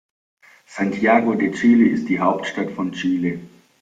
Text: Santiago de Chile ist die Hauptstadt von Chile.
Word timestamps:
Santiago 0.65 1.35
de 1.35 1.51
Chile 1.51 1.85
ist 1.89 2.09
die 2.09 2.19
Hauptstadt 2.19 2.71
von 2.71 2.91
Chile. 2.91 3.39